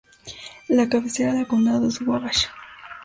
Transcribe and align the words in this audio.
La 0.67 0.89
cabecera 0.89 1.33
del 1.35 1.45
condado 1.45 1.87
es 1.87 2.01
Wabash. 2.01 2.45